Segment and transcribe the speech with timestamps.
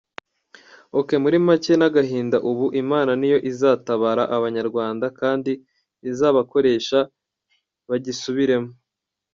[0.99, 5.53] ok muri make nagahinda ubu Imana niyo izatabara Abanyarwanda kdi
[6.11, 6.99] izabakoresha
[7.89, 8.69] bagisubiremo.